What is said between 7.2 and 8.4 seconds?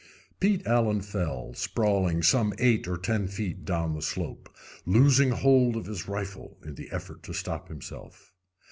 to stop himself.